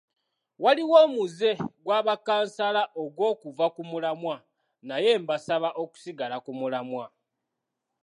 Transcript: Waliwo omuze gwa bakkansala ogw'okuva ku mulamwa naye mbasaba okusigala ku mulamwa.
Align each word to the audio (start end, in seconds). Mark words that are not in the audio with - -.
Waliwo 0.63 0.95
omuze 1.05 1.49
gwa 1.83 1.99
bakkansala 2.05 2.81
ogw'okuva 3.01 3.65
ku 3.75 3.81
mulamwa 3.89 4.35
naye 4.87 5.11
mbasaba 5.21 5.69
okusigala 5.81 6.35
ku 6.45 6.51
mulamwa. 6.59 7.05